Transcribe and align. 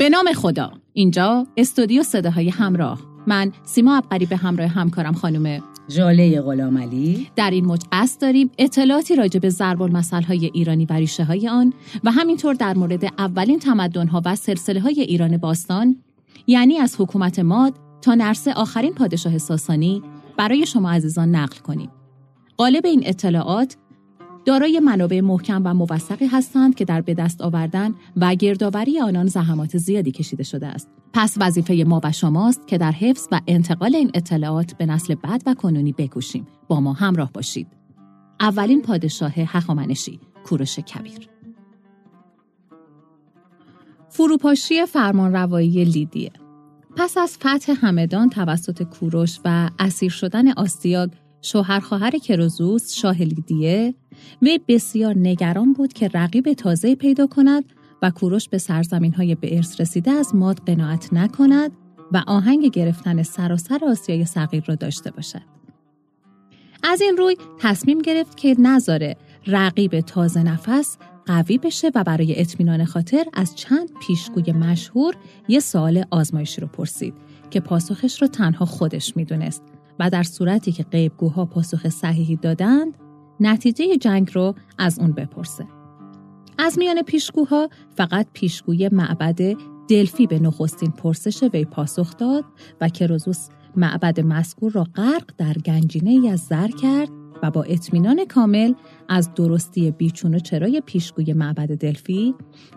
به 0.00 0.08
نام 0.08 0.32
خدا. 0.32 0.72
اینجا 0.92 1.46
استودیو 1.56 2.02
صداهای 2.02 2.48
همراه. 2.48 3.00
من 3.26 3.52
سیما 3.64 3.96
ابقری 3.96 4.26
به 4.26 4.36
همراه 4.36 4.68
همکارم 4.68 5.12
خانم 5.12 5.62
ژاله 5.90 6.40
غلامعلی 6.40 7.28
در 7.36 7.50
این 7.50 7.64
موج 7.64 7.80
قصد 7.92 8.20
داریم 8.20 8.50
اطلاعاتی 8.58 9.16
راجع 9.16 9.40
به 9.40 9.50
ضرب 9.50 9.80
های 10.28 10.50
ایرانی 10.54 10.86
و 10.86 10.92
ریشه 10.92 11.24
های 11.24 11.48
آن 11.48 11.72
و 12.04 12.10
همینطور 12.10 12.54
در 12.54 12.74
مورد 12.74 13.04
اولین 13.04 13.58
تمدن 13.58 14.06
ها 14.08 14.22
و 14.24 14.36
سلسله 14.36 14.80
های 14.80 15.00
ایران 15.00 15.36
باستان 15.36 15.96
یعنی 16.46 16.78
از 16.78 16.96
حکومت 16.98 17.38
ماد 17.38 17.74
تا 18.02 18.14
نرسه 18.14 18.52
آخرین 18.52 18.94
پادشاه 18.94 19.38
ساسانی 19.38 20.02
برای 20.36 20.66
شما 20.66 20.90
عزیزان 20.90 21.34
نقل 21.34 21.58
کنیم. 21.58 21.90
قالب 22.56 22.86
این 22.86 23.02
اطلاعات 23.06 23.76
دارای 24.44 24.80
منابع 24.80 25.20
محکم 25.20 25.62
و 25.64 25.74
موثقی 25.74 26.26
هستند 26.26 26.74
که 26.74 26.84
در 26.84 27.00
به 27.00 27.14
دست 27.14 27.40
آوردن 27.40 27.94
و 28.16 28.34
گردآوری 28.34 29.00
آنان 29.00 29.26
زحمات 29.26 29.78
زیادی 29.78 30.10
کشیده 30.12 30.42
شده 30.42 30.66
است. 30.66 30.88
پس 31.12 31.36
وظیفه 31.40 31.84
ما 31.86 32.00
و 32.04 32.12
شماست 32.12 32.66
که 32.66 32.78
در 32.78 32.92
حفظ 32.92 33.28
و 33.32 33.40
انتقال 33.46 33.96
این 33.96 34.10
اطلاعات 34.14 34.76
به 34.76 34.86
نسل 34.86 35.14
بعد 35.14 35.42
و 35.46 35.54
کنونی 35.54 35.92
بکوشیم. 35.92 36.46
با 36.68 36.80
ما 36.80 36.92
همراه 36.92 37.32
باشید. 37.32 37.66
اولین 38.40 38.82
پادشاه 38.82 39.32
هخامنشی 39.32 40.20
کوروش 40.44 40.78
کبیر 40.78 41.28
فروپاشی 44.08 44.86
فرمانروایی 44.86 45.84
لیدیه 45.84 46.32
پس 46.96 47.18
از 47.18 47.36
فتح 47.36 47.72
همدان 47.76 48.30
توسط 48.30 48.82
کوروش 48.82 49.40
و 49.44 49.70
اسیر 49.78 50.10
شدن 50.10 50.52
آستیاگ 50.52 51.10
شوهر 51.42 51.80
خواهر 51.80 52.10
کروزوس 52.10 52.94
شاه 52.94 53.22
لیدیه 53.22 53.94
وی 54.42 54.60
بسیار 54.68 55.14
نگران 55.18 55.72
بود 55.72 55.92
که 55.92 56.10
رقیب 56.14 56.52
تازه 56.52 56.94
پیدا 56.94 57.26
کند 57.26 57.64
و 58.02 58.10
کوروش 58.10 58.48
به 58.48 58.58
سرزمین 58.58 59.14
های 59.14 59.34
به 59.34 59.56
ارث 59.56 59.80
رسیده 59.80 60.10
از 60.10 60.34
ماد 60.34 60.60
قناعت 60.66 61.12
نکند 61.12 61.72
و 62.12 62.22
آهنگ 62.26 62.70
گرفتن 62.70 63.22
سراسر 63.22 63.84
آسیای 63.84 64.24
صغیر 64.24 64.64
را 64.66 64.74
داشته 64.74 65.10
باشد. 65.10 65.42
از 66.82 67.00
این 67.00 67.16
روی 67.16 67.36
تصمیم 67.58 67.98
گرفت 67.98 68.36
که 68.36 68.56
نظاره 68.58 69.16
رقیب 69.46 70.00
تازه 70.00 70.42
نفس 70.42 70.98
قوی 71.26 71.58
بشه 71.58 71.90
و 71.94 72.04
برای 72.04 72.40
اطمینان 72.40 72.84
خاطر 72.84 73.24
از 73.32 73.56
چند 73.56 73.90
پیشگوی 74.06 74.52
مشهور 74.52 75.14
یه 75.48 75.60
سوال 75.60 76.04
آزمایشی 76.10 76.60
رو 76.60 76.66
پرسید 76.66 77.14
که 77.50 77.60
پاسخش 77.60 78.22
رو 78.22 78.28
تنها 78.28 78.64
خودش 78.64 79.16
می‌دونست 79.16 79.62
و 79.98 80.10
در 80.10 80.22
صورتی 80.22 80.72
که 80.72 80.82
غیبگوها 80.82 81.44
پاسخ 81.44 81.88
صحیحی 81.88 82.36
دادند 82.36 82.94
نتیجه 83.40 83.96
جنگ 83.96 84.30
رو 84.34 84.54
از 84.78 84.98
اون 84.98 85.12
بپرسه. 85.12 85.66
از 86.58 86.78
میان 86.78 87.02
پیشگوها 87.02 87.68
فقط 87.96 88.26
پیشگوی 88.32 88.88
معبد 88.92 89.56
دلفی 89.88 90.26
به 90.26 90.38
نخستین 90.38 90.90
پرسش 90.90 91.42
وی 91.42 91.64
پاسخ 91.64 92.16
داد 92.16 92.44
و 92.80 92.88
کروزوس 92.88 93.48
معبد 93.76 94.20
مذکور 94.20 94.72
را 94.72 94.84
غرق 94.94 95.30
در 95.38 95.52
گنجینه 95.52 96.10
ای 96.10 96.28
از 96.28 96.40
زر 96.40 96.68
کرد 96.68 97.08
و 97.42 97.50
با 97.50 97.62
اطمینان 97.62 98.24
کامل 98.24 98.72
از 99.08 99.34
درستی 99.34 99.90
بیچون 99.90 100.34
و 100.34 100.38
چرای 100.38 100.82
پیشگوی 100.86 101.32
معبد 101.32 101.78
دلفی 101.78 102.34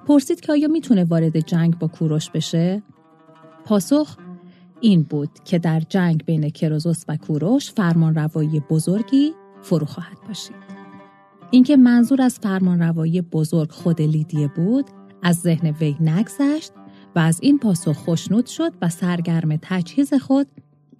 پرسید 0.07 0.41
که 0.41 0.51
آیا 0.51 0.67
می‌تونه 0.67 1.03
وارد 1.03 1.39
جنگ 1.39 1.79
با 1.79 1.87
کوروش 1.87 2.29
بشه؟ 2.29 2.83
پاسخ 3.65 4.17
این 4.81 5.03
بود 5.03 5.29
که 5.45 5.59
در 5.59 5.79
جنگ 5.79 6.25
بین 6.25 6.49
کروزوس 6.49 7.03
و 7.07 7.17
کوروش 7.17 7.71
فرمان 7.71 8.15
روایی 8.15 8.59
بزرگی 8.69 9.31
فرو 9.63 9.85
خواهد 9.85 10.17
باشید. 10.27 10.55
اینکه 11.51 11.77
منظور 11.77 12.21
از 12.21 12.39
فرمان 12.39 12.79
روایی 12.79 13.21
بزرگ 13.21 13.71
خود 13.71 14.01
لیدیه 14.01 14.47
بود 14.47 14.85
از 15.23 15.35
ذهن 15.39 15.67
وی 15.67 15.95
نگذشت 15.99 16.71
و 17.15 17.19
از 17.19 17.39
این 17.41 17.59
پاسخ 17.59 17.97
خوشنود 17.97 18.45
شد 18.45 18.73
و 18.81 18.89
سرگرم 18.89 19.59
تجهیز 19.61 20.13
خود 20.13 20.47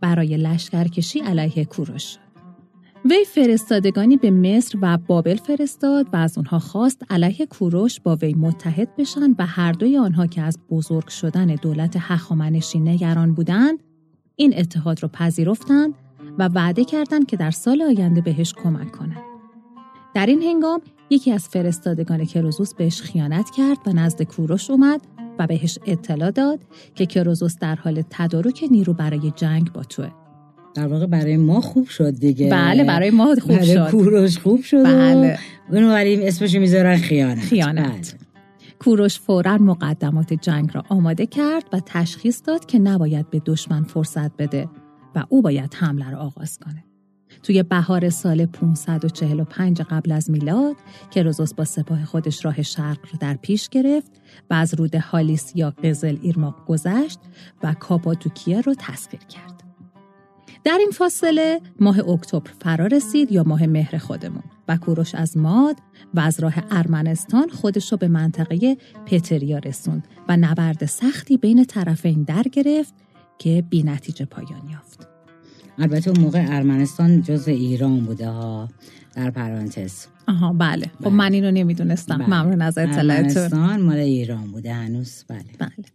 برای 0.02 0.38
لشکرکشی 0.38 1.20
علیه 1.20 1.66
کوروش 1.66 2.04
شد. 2.04 2.24
وی 3.06 3.26
فرستادگانی 3.26 4.18
به 4.18 4.32
مصر 4.32 4.78
و 4.82 4.98
بابل 4.98 5.36
فرستاد 5.36 6.08
و 6.14 6.16
از 6.16 6.38
آنها 6.38 6.60
خواست 6.60 7.02
علیه 7.10 7.46
کوروش 7.46 8.00
با 8.00 8.16
وی 8.16 8.34
متحد 8.34 8.96
بشن 8.96 9.36
و 9.40 9.46
هر 9.46 9.72
دوی 9.72 9.98
آنها 9.98 10.28
که 10.28 10.42
از 10.42 10.60
بزرگ 10.70 11.08
شدن 11.08 11.46
دولت 11.46 11.96
هخامنشی 12.00 12.80
نگران 12.80 13.34
بودند 13.34 13.80
این 14.36 14.54
اتحاد 14.58 15.04
را 15.04 15.10
پذیرفتند 15.10 15.94
و 16.40 16.50
وعده 16.54 16.86
کردند 16.86 17.26
که 17.26 17.38
در 17.38 17.52
سال 17.52 17.82
آینده 17.82 18.22
بهش 18.22 18.54
کمک 18.54 18.92
کنند. 18.92 19.24
در 20.16 20.26
این 20.26 20.42
هنگام 20.42 20.82
یکی 21.10 21.32
از 21.32 21.48
فرستادگان 21.48 22.26
کروزوس 22.26 22.74
بهش 22.74 23.02
خیانت 23.02 23.50
کرد 23.58 23.78
و 23.86 23.94
نزد 23.94 24.24
کوروش 24.24 24.70
اومد 24.70 25.02
و 25.40 25.48
بهش 25.48 25.80
اطلاع 25.86 26.32
داد 26.32 26.60
که 26.96 27.06
کروزوس 27.06 27.58
در 27.60 27.76
حال 27.76 28.04
تدارک 28.10 28.64
نیرو 28.72 28.94
برای 28.94 29.34
جنگ 29.36 29.72
با 29.72 29.84
توه. 29.84 30.10
در 30.76 30.88
واقع 30.88 31.06
برای 31.06 31.38
ما 31.38 31.62
خوب 31.62 31.88
شد 31.88 32.20
دیگه. 32.20 32.50
بله 32.50 32.84
برای 32.84 33.10
ما 33.10 33.36
خوب 33.42 33.56
برای 33.56 33.74
شد. 33.74 33.92
کوروش 33.92 34.38
خوب 34.38 34.62
شد. 34.62 34.84
بله. 34.84 35.40
بنابراین 35.72 36.28
اسمش 36.28 36.56
می‌ذارن 36.56 36.98
خیانت. 36.98 37.40
خیانت. 37.40 37.92
بله. 37.92 38.20
کوروش 38.80 39.20
فورا 39.20 39.58
مقدمات 39.58 40.34
جنگ 40.34 40.70
را 40.74 40.84
آماده 40.90 41.26
کرد 41.26 41.64
و 41.74 41.82
تشخیص 41.86 42.42
داد 42.46 42.66
که 42.66 42.80
نباید 42.80 43.30
به 43.30 43.42
دشمن 43.46 43.84
فرصت 43.84 44.38
بده. 44.38 44.70
و 45.16 45.24
او 45.30 45.42
باید 45.42 45.74
حمله 45.74 46.12
را 46.12 46.18
آغاز 46.18 46.60
کنه. 46.60 46.84
توی 47.44 47.64
بهار 47.64 48.10
سال 48.10 48.46
545 48.46 49.82
قبل 49.82 50.12
از 50.12 50.30
میلاد 50.30 50.76
که 51.12 51.24
روزوس 51.24 51.54
با 51.54 51.66
سپاه 51.66 52.06
خودش 52.06 52.46
راه 52.46 52.62
شرق 52.62 52.98
را 53.04 53.18
در 53.20 53.34
پیش 53.34 53.70
گرفت 53.70 54.12
و 54.50 54.54
از 54.54 54.74
رود 54.74 54.96
هالیس 54.96 55.52
یا 55.56 55.70
قزل 55.70 56.18
ایرماق 56.22 56.66
گذشت 56.66 57.20
و 57.64 57.74
کاپادوکیه 57.74 58.62
رو 58.62 58.76
تسخیر 58.80 59.20
کرد. 59.20 59.64
در 60.64 60.78
این 60.80 60.92
فاصله 60.92 61.62
ماه 61.80 62.10
اکتبر 62.10 62.52
فرا 62.60 62.88
رسید 62.88 63.32
یا 63.32 63.44
ماه 63.44 63.66
مهر 63.66 63.98
خودمون 63.98 64.44
و 64.68 64.78
کوروش 64.78 65.16
از 65.16 65.38
ماد 65.38 65.76
و 66.14 66.20
از 66.20 66.40
راه 66.40 66.54
ارمنستان 66.72 67.50
خودش 67.50 67.92
رو 67.92 67.98
به 67.98 68.08
منطقه 68.08 68.78
پتریا 69.06 69.58
رسوند 69.58 70.08
و 70.30 70.38
نبرد 70.38 70.86
سختی 70.86 71.38
بین 71.38 71.66
طرفین 71.66 72.24
در 72.24 72.44
گرفت 72.44 72.94
که 73.38 73.64
بی 73.70 73.84
نتیجه 73.84 74.26
پایان 74.26 74.70
یافت. 74.72 75.08
البته 75.78 76.10
اون 76.10 76.20
موقع 76.20 76.46
ارمنستان 76.48 77.22
جز 77.22 77.48
ایران 77.48 78.00
بوده 78.00 78.30
ها 78.30 78.70
در 79.16 79.32
پرانتز. 79.32 80.06
آها 80.28 80.54
بله. 80.54 80.86
خب 80.86 81.04
بله. 81.04 81.14
من 81.14 81.34
اینو 81.34 81.52
نمی‌دونستم. 81.52 82.18
بله. 82.18 82.28
ممنون 82.28 82.62
از 82.62 82.78
اطلاعتون 82.78 83.38
ارمنستان 83.38 83.82
مال 83.82 83.98
ایران 83.98 84.52
بوده 84.52 84.74
هنوز. 84.74 85.26
بله. 85.28 85.44
بله. 85.60 85.86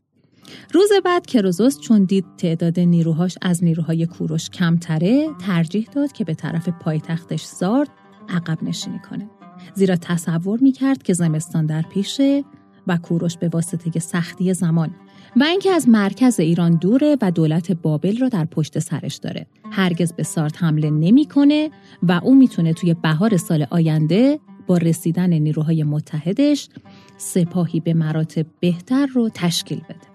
روز 0.75 0.89
بعد 1.05 1.27
کروزوس 1.27 1.81
چون 1.81 2.05
دید 2.05 2.25
تعداد 2.39 2.81
نیروهاش 2.81 3.39
از 3.43 3.65
نیروهای 3.65 4.07
کوروش 4.07 4.51
کمتره 4.51 5.29
ترجیح 5.39 5.89
داد 5.95 6.13
که 6.13 6.25
به 6.25 6.35
طرف 6.35 6.69
پایتختش 6.69 7.45
زارد 7.45 7.89
عقب 8.29 8.63
نشینی 8.63 8.99
کنه. 9.11 9.31
زیرا 9.75 9.97
تصور 9.97 10.59
می‌کرد 10.61 11.03
که 11.03 11.13
زمستان 11.13 11.67
در 11.67 11.83
پیشه 11.83 12.45
و 12.87 12.97
کوروش 12.97 13.37
به 13.37 13.49
واسطه 13.49 14.01
سختی 14.01 14.55
زمان 14.55 14.91
و 15.37 15.43
اینکه 15.45 15.71
از 15.71 15.89
مرکز 15.89 16.41
ایران 16.41 16.77
دوره 16.77 17.17
و 17.23 17.31
دولت 17.31 17.73
بابل 17.73 18.19
را 18.19 18.29
در 18.29 18.45
پشت 18.45 18.79
سرش 18.79 19.17
داره 19.17 19.47
هرگز 19.71 20.13
به 20.13 20.23
سارت 20.23 20.63
حمله 20.63 20.91
نمی‌کنه 20.91 21.71
و 22.03 22.21
او 22.23 22.35
می‌تونه 22.35 22.73
توی 22.73 22.95
بهار 22.95 23.37
سال 23.37 23.67
آینده 23.71 24.39
با 24.67 24.77
رسیدن 24.77 25.33
نیروهای 25.33 25.83
متحدش 25.83 26.69
سپاهی 27.17 27.81
به 27.81 27.95
مراتب 27.95 28.47
بهتر 28.61 29.07
رو 29.07 29.29
تشکیل 29.35 29.79
بده 29.79 30.09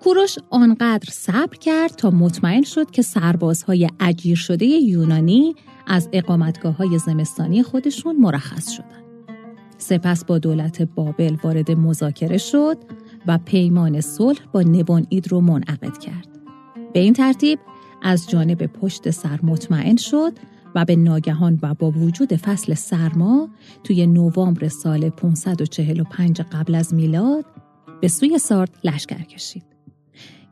کوروش 0.00 0.36
آنقدر 0.50 1.08
صبر 1.12 1.56
کرد 1.56 1.90
تا 1.90 2.10
مطمئن 2.10 2.62
شد 2.62 2.90
که 2.90 3.02
سربازهای 3.02 3.88
اجیر 4.00 4.36
شده 4.36 4.66
یونانی 4.66 5.54
از 5.86 6.08
اقامتگاه 6.12 6.76
های 6.76 6.98
زمستانی 6.98 7.62
خودشون 7.62 8.16
مرخص 8.16 8.70
شدند. 8.70 9.04
سپس 9.78 10.24
با 10.24 10.38
دولت 10.38 10.82
بابل 10.82 11.36
وارد 11.44 11.70
مذاکره 11.70 12.38
شد 12.38 12.76
و 13.26 13.38
پیمان 13.38 14.00
صلح 14.00 14.40
با 14.52 14.62
نبون 14.62 15.06
اید 15.08 15.28
رو 15.32 15.40
منعقد 15.40 15.98
کرد. 15.98 16.28
به 16.92 17.00
این 17.00 17.12
ترتیب 17.12 17.58
از 18.02 18.28
جانب 18.30 18.66
پشت 18.66 19.10
سر 19.10 19.40
مطمئن 19.42 19.96
شد 19.96 20.32
و 20.74 20.84
به 20.84 20.96
ناگهان 20.96 21.58
و 21.62 21.74
با 21.74 21.90
وجود 21.90 22.36
فصل 22.36 22.74
سرما 22.74 23.48
توی 23.84 24.06
نوامبر 24.06 24.68
سال 24.68 25.10
545 25.10 26.40
قبل 26.40 26.74
از 26.74 26.94
میلاد 26.94 27.44
به 28.00 28.08
سوی 28.08 28.38
سارد 28.38 28.70
لشکر 28.84 29.22
کشید. 29.22 29.64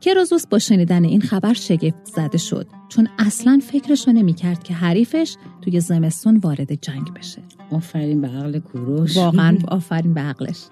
کروزوس 0.01 0.47
با 0.47 0.59
شنیدن 0.59 1.03
این 1.03 1.21
خبر 1.21 1.53
شگفت 1.53 2.05
زده 2.05 2.37
شد 2.37 2.67
چون 2.89 3.07
اصلا 3.19 3.59
فکرشو 3.71 4.11
نمی 4.11 4.33
کرد 4.33 4.63
که 4.63 4.73
حریفش 4.73 5.35
توی 5.61 5.79
زمستون 5.79 6.37
وارد 6.37 6.81
جنگ 6.81 7.13
بشه. 7.13 7.41
آفرین 7.71 8.21
به 8.21 8.27
عقل 8.27 8.59
کوروش 8.59 9.17
واقعا 9.17 9.57
آفرین 9.67 10.13
به 10.13 10.21
عقلش. 10.21 10.65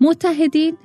متحدین 0.00 0.76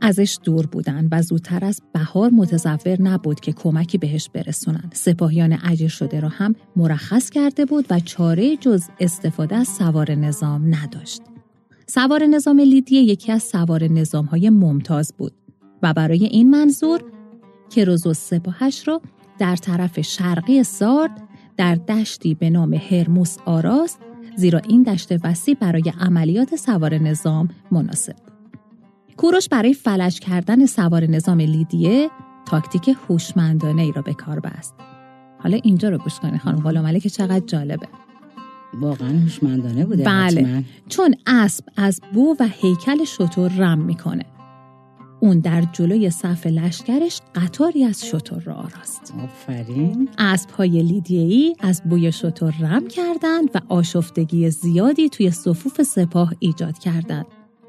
ازش 0.00 0.38
دور 0.44 0.66
بودن 0.66 1.08
و 1.12 1.22
زودتر 1.22 1.64
از 1.64 1.80
بهار 1.92 2.30
متظور 2.30 3.02
نبود 3.02 3.40
که 3.40 3.52
کمکی 3.52 3.98
بهش 3.98 4.30
برسونن. 4.34 4.90
سپاهیان 4.92 5.58
اجیر 5.64 5.88
شده 5.88 6.20
را 6.20 6.28
هم 6.28 6.54
مرخص 6.76 7.30
کرده 7.30 7.64
بود 7.64 7.86
و 7.90 8.00
چاره 8.00 8.56
جز 8.56 8.84
استفاده 9.00 9.56
از 9.56 9.68
سوار 9.68 10.14
نظام 10.14 10.74
نداشت. 10.74 11.22
سوار 11.86 12.26
نظام 12.26 12.60
لیدیه 12.60 13.02
یکی 13.02 13.32
از 13.32 13.42
سوار 13.42 13.84
نظام 13.84 14.24
های 14.24 14.50
ممتاز 14.50 15.14
بود 15.18 15.32
و 15.82 15.94
برای 15.94 16.24
این 16.24 16.50
منظور 16.50 17.00
کروزوس 17.70 18.18
سپاهش 18.18 18.88
را 18.88 19.00
در 19.38 19.56
طرف 19.56 20.00
شرقی 20.00 20.62
سارد 20.62 21.22
در 21.56 21.74
دشتی 21.74 22.34
به 22.34 22.50
نام 22.50 22.74
هرموس 22.74 23.36
آراست 23.46 23.98
زیرا 24.36 24.58
این 24.58 24.82
دشت 24.82 25.08
وسیع 25.24 25.56
برای 25.60 25.92
عملیات 26.00 26.56
سوار 26.56 26.94
نظام 26.94 27.48
مناسب 27.72 28.25
کوروش 29.16 29.48
برای 29.48 29.74
فلج 29.74 30.18
کردن 30.20 30.66
سوار 30.66 31.06
نظام 31.06 31.40
لیدیه 31.40 32.10
تاکتیک 32.46 32.96
هوشمندانه 33.08 33.82
ای 33.82 33.92
را 33.92 34.02
به 34.02 34.14
کار 34.14 34.40
بست. 34.40 34.74
حالا 35.38 35.58
اینجا 35.62 35.88
رو 35.88 35.98
گوش 35.98 36.20
کنید 36.20 36.40
خانم 36.40 36.60
غلام 36.60 36.98
که 36.98 37.10
چقدر 37.10 37.46
جالبه. 37.46 37.88
واقعا 38.74 39.08
هوشمندانه 39.08 39.84
بوده 39.84 40.04
بله 40.04 40.40
حتما. 40.40 40.62
چون 40.88 41.14
اسب 41.26 41.64
از 41.76 42.00
بو 42.12 42.36
و 42.40 42.48
هیکل 42.52 43.04
شطور 43.04 43.52
رم 43.52 43.78
می‌کنه. 43.78 44.24
اون 45.20 45.38
در 45.38 45.62
جلوی 45.72 46.10
صف 46.10 46.46
لشکرش 46.46 47.20
قطاری 47.34 47.84
از 47.84 48.06
شطور 48.06 48.42
را 48.42 48.54
آراست. 48.54 49.14
آفرین. 49.24 50.08
اسب 50.18 50.50
های 50.50 50.82
لیدیهی 50.82 51.54
از 51.60 51.82
بوی 51.84 52.12
شطور 52.12 52.54
رم 52.60 52.88
کردند 52.88 53.50
و 53.54 53.60
آشفتگی 53.68 54.50
زیادی 54.50 55.08
توی 55.08 55.30
صفوف 55.30 55.82
سپاه 55.82 56.32
ایجاد 56.38 56.78
کردند. 56.78 57.26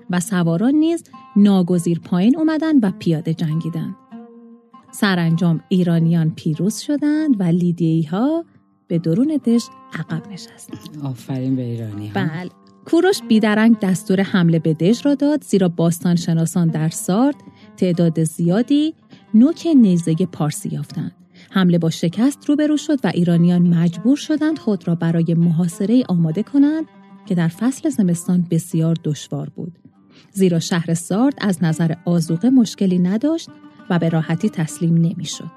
و 0.09 0.19
سواران 0.19 0.75
نیز 0.75 1.03
ناگزیر 1.35 1.99
پایین 1.99 2.37
اومدن 2.37 2.79
و 2.79 2.91
پیاده 2.99 3.33
جنگیدند. 3.33 3.95
سرانجام 4.91 5.63
ایرانیان 5.69 6.31
پیروز 6.35 6.79
شدند 6.79 7.35
و 7.39 7.43
لیدیهی 7.43 8.03
ها 8.03 8.45
به 8.87 8.99
درون 8.99 9.39
دژ 9.45 9.63
عقب 9.93 10.31
نشستند. 10.31 11.01
آفرین 11.03 11.55
به 11.55 11.61
ایرانی 11.61 12.07
ها. 12.07 12.13
بله. 12.13 12.49
کوروش 12.85 13.21
بیدرنگ 13.27 13.79
دستور 13.79 14.21
حمله 14.21 14.59
به 14.59 14.73
دژ 14.73 15.05
را 15.05 15.15
داد 15.15 15.43
زیرا 15.43 15.69
باستان 15.69 16.15
شناسان 16.15 16.67
در 16.67 16.89
سارد 16.89 17.35
تعداد 17.77 18.23
زیادی 18.23 18.93
نوک 19.33 19.67
نیزه 19.75 20.15
پارسی 20.15 20.69
یافتند. 20.69 21.11
حمله 21.49 21.77
با 21.77 21.89
شکست 21.89 22.45
روبرو 22.49 22.77
شد 22.77 22.99
و 23.03 23.11
ایرانیان 23.13 23.61
مجبور 23.61 24.17
شدند 24.17 24.59
خود 24.59 24.87
را 24.87 24.95
برای 24.95 25.33
محاصره 25.33 26.03
آماده 26.09 26.43
کنند 26.43 26.85
که 27.25 27.35
در 27.35 27.47
فصل 27.47 27.89
زمستان 27.89 28.47
بسیار 28.51 28.95
دشوار 29.03 29.49
بود. 29.49 29.79
زیرا 30.31 30.59
شهر 30.59 30.93
سارد 30.93 31.33
از 31.37 31.63
نظر 31.63 31.93
آزوقه 32.05 32.49
مشکلی 32.49 32.99
نداشت 32.99 33.49
و 33.89 33.99
به 33.99 34.09
راحتی 34.09 34.49
تسلیم 34.49 34.93
نمی‌شد. 34.93 35.51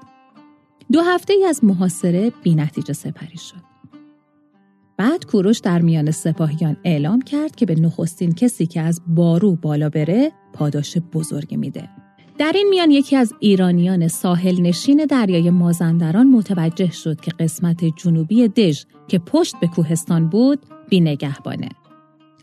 دو 0.91 1.01
هفته 1.01 1.33
ای 1.33 1.45
از 1.45 1.63
محاصره 1.63 2.31
بی 2.43 2.55
نتیجه 2.55 2.93
سپری 2.93 3.37
شد. 3.37 3.71
بعد 4.97 5.25
کوروش 5.25 5.59
در 5.59 5.81
میان 5.81 6.11
سپاهیان 6.11 6.77
اعلام 6.83 7.21
کرد 7.21 7.55
که 7.55 7.65
به 7.65 7.75
نخستین 7.75 8.31
کسی 8.31 8.65
که 8.65 8.81
از 8.81 9.01
بارو 9.07 9.55
بالا 9.55 9.89
بره 9.89 10.31
پاداش 10.53 10.97
بزرگی 10.97 11.57
میده. 11.57 11.89
در 12.37 12.51
این 12.55 12.69
میان 12.69 12.91
یکی 12.91 13.15
از 13.15 13.33
ایرانیان 13.39 14.07
ساحل 14.07 14.61
نشین 14.61 15.05
دریای 15.05 15.49
مازندران 15.49 16.27
متوجه 16.27 16.91
شد 16.91 17.21
که 17.21 17.31
قسمت 17.31 17.85
جنوبی 17.85 18.47
دژ 18.47 18.83
که 19.07 19.19
پشت 19.19 19.55
به 19.61 19.67
کوهستان 19.67 20.29
بود 20.29 20.59
بی 20.89 20.99
نگهبانه. 21.01 21.69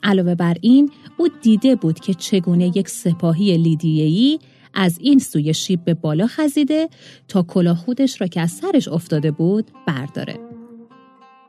علاوه 0.02 0.34
بر 0.34 0.56
این 0.60 0.90
او 1.16 1.28
دیده 1.42 1.76
بود 1.76 2.00
که 2.00 2.14
چگونه 2.14 2.76
یک 2.76 2.88
سپاهی 2.88 3.56
لیدیهی 3.56 4.38
از 4.74 4.98
این 5.00 5.18
سوی 5.18 5.54
شیب 5.54 5.84
به 5.84 5.94
بالا 5.94 6.26
خزیده 6.26 6.88
تا 7.28 7.42
کلاه 7.42 7.76
خودش 7.76 8.20
را 8.20 8.26
که 8.26 8.40
از 8.40 8.50
سرش 8.50 8.88
افتاده 8.88 9.30
بود 9.30 9.70
برداره. 9.86 10.48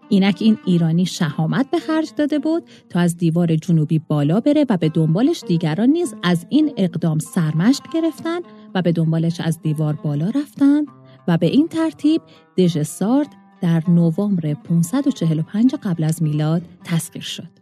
اینک 0.09 0.37
این 0.39 0.57
ایرانی 0.65 1.05
شهامت 1.05 1.71
به 1.71 1.79
خرج 1.79 2.09
داده 2.17 2.39
بود 2.39 2.63
تا 2.89 2.99
از 2.99 3.17
دیوار 3.17 3.55
جنوبی 3.55 3.99
بالا 3.99 4.39
بره 4.39 4.65
و 4.69 4.77
به 4.77 4.89
دنبالش 4.89 5.43
دیگران 5.47 5.89
نیز 5.89 6.15
از 6.23 6.45
این 6.49 6.73
اقدام 6.77 7.19
سرمشق 7.19 7.83
گرفتن 7.93 8.39
و 8.75 8.81
به 8.81 8.91
دنبالش 8.91 9.41
از 9.41 9.61
دیوار 9.61 9.93
بالا 9.93 10.29
رفتند 10.29 10.87
و 11.27 11.37
به 11.37 11.47
این 11.47 11.67
ترتیب 11.67 12.21
دژ 12.57 12.81
سارد 12.81 13.27
در 13.61 13.83
نوامبر 13.87 14.53
545 14.53 15.75
قبل 15.75 16.03
از 16.03 16.23
میلاد 16.23 16.61
تسخیر 16.83 17.21
شد. 17.21 17.58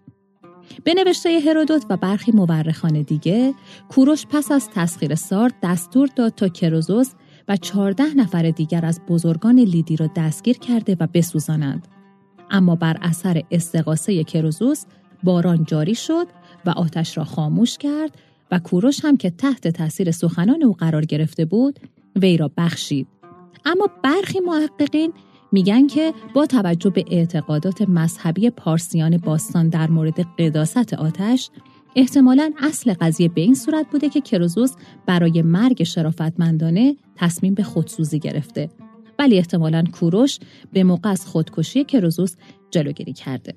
به 0.83 0.93
نوشته 0.93 1.39
هرودوت 1.39 1.85
و 1.89 1.97
برخی 1.97 2.31
مورخان 2.31 3.01
دیگه 3.01 3.53
کوروش 3.89 4.25
پس 4.29 4.51
از 4.51 4.69
تسخیر 4.69 5.15
سارد 5.15 5.53
دستور 5.63 6.09
داد 6.15 6.35
تا 6.35 6.47
کروزوس 6.47 7.13
و 7.47 7.55
چهارده 7.55 8.13
نفر 8.13 8.51
دیگر 8.51 8.85
از 8.85 9.01
بزرگان 9.07 9.59
لیدی 9.59 9.95
را 9.95 10.09
دستگیر 10.15 10.57
کرده 10.57 10.97
و 10.99 11.07
بسوزانند 11.13 11.87
اما 12.51 12.75
بر 12.75 12.97
اثر 13.01 13.43
استقاسه 13.51 14.23
کروزوس 14.23 14.85
باران 15.23 15.63
جاری 15.63 15.95
شد 15.95 16.27
و 16.65 16.69
آتش 16.69 17.17
را 17.17 17.23
خاموش 17.23 17.77
کرد 17.77 18.17
و 18.51 18.59
کوروش 18.59 19.05
هم 19.05 19.17
که 19.17 19.29
تحت 19.29 19.67
تاثیر 19.67 20.11
سخنان 20.11 20.63
او 20.63 20.73
قرار 20.73 21.05
گرفته 21.05 21.45
بود 21.45 21.79
وی 22.15 22.37
را 22.37 22.51
بخشید. 22.57 23.07
اما 23.65 23.89
برخی 24.03 24.39
محققین 24.39 25.13
میگن 25.51 25.87
که 25.87 26.13
با 26.33 26.45
توجه 26.45 26.89
به 26.89 27.05
اعتقادات 27.11 27.81
مذهبی 27.81 28.49
پارسیان 28.49 29.17
باستان 29.17 29.69
در 29.69 29.89
مورد 29.89 30.19
قداست 30.39 30.93
آتش 30.93 31.49
احتمالا 31.95 32.51
اصل 32.59 32.93
قضیه 32.93 33.27
به 33.27 33.41
این 33.41 33.55
صورت 33.55 33.85
بوده 33.91 34.09
که 34.09 34.21
کروزوس 34.21 34.71
برای 35.05 35.41
مرگ 35.41 35.83
شرافتمندانه 35.83 36.95
تصمیم 37.15 37.53
به 37.53 37.63
خودسوزی 37.63 38.19
گرفته. 38.19 38.69
ولی 39.19 39.37
احتمالا 39.37 39.83
کوروش 39.91 40.39
به 40.73 40.83
موقع 40.83 41.09
از 41.09 41.25
خودکشی 41.25 41.83
کروزوس 41.83 42.35
جلوگیری 42.71 43.13
کرده. 43.13 43.53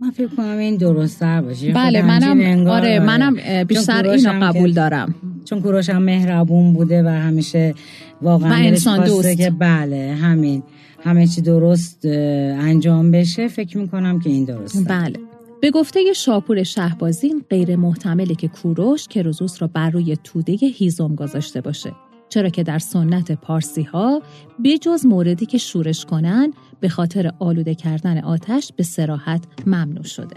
من 0.00 0.10
فکر 0.10 0.26
کنم 0.26 0.58
این 0.58 0.76
درست‌تر 0.76 1.40
باشه. 1.40 1.72
بله 1.72 2.02
منم 2.02 2.66
آره. 2.66 2.98
منم 2.98 3.64
بیشتر 3.64 4.08
اینو 4.08 4.44
قبول 4.44 4.72
دارم. 4.72 5.14
چون 5.44 5.60
کوروش 5.60 5.90
هم 5.90 6.02
مهربون 6.02 6.72
بوده 6.72 7.02
و 7.02 7.08
همیشه 7.08 7.74
واقعا 8.22 8.50
و 8.50 8.52
انسان 8.52 9.04
دوست. 9.04 9.36
که 9.36 9.50
بله 9.50 10.18
همین. 10.20 10.62
همه 11.04 11.26
چی 11.26 11.40
درست 11.40 12.00
انجام 12.04 13.10
بشه 13.10 13.48
فکر 13.48 13.78
می‌کنم 13.78 14.20
که 14.20 14.30
این 14.30 14.44
درسته. 14.44 14.80
بله. 14.80 15.20
به 15.60 15.70
گفته 15.70 16.12
شاپور 16.12 16.62
شهبازی 16.62 17.34
غیر 17.50 17.76
محتمله 17.76 18.34
که 18.34 18.48
کوروش 18.48 19.08
کروزوس 19.08 19.62
را 19.62 19.68
بر 19.68 19.90
روی 19.90 20.16
توده 20.24 20.52
هیزم 20.52 21.14
گذاشته 21.14 21.60
باشه. 21.60 21.92
چرا 22.28 22.48
که 22.48 22.62
در 22.62 22.78
سنت 22.78 23.32
پارسی 23.32 23.82
ها 23.82 24.22
بجز 24.64 25.06
موردی 25.06 25.46
که 25.46 25.58
شورش 25.58 26.04
کنن 26.04 26.52
به 26.80 26.88
خاطر 26.88 27.30
آلوده 27.38 27.74
کردن 27.74 28.18
آتش 28.18 28.72
به 28.76 28.82
سراحت 28.82 29.44
ممنوع 29.66 30.04
شده. 30.04 30.36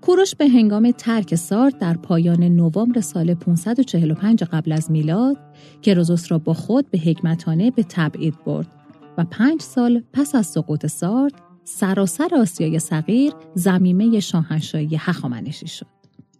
کوروش 0.00 0.34
به 0.34 0.48
هنگام 0.48 0.90
ترک 0.90 1.34
سارد 1.34 1.78
در 1.78 1.94
پایان 1.96 2.42
نوامبر 2.42 3.00
سال 3.00 3.34
545 3.34 4.44
قبل 4.44 4.72
از 4.72 4.90
میلاد 4.90 5.36
کروزوس 5.82 6.32
را 6.32 6.38
با 6.38 6.54
خود 6.54 6.90
به 6.90 6.98
حکمتانه 6.98 7.70
به 7.70 7.82
تبعید 7.88 8.34
برد. 8.46 8.77
و 9.18 9.24
پنج 9.24 9.62
سال 9.62 10.02
پس 10.12 10.34
از 10.34 10.46
سقوط 10.46 10.86
سارد 10.86 11.32
سراسر 11.64 12.28
آسیای 12.32 12.78
صغیر 12.78 13.32
زمیمه 13.54 14.20
شاهنشاهی 14.20 14.96
هخامنشی 14.96 15.66
شد. 15.66 15.86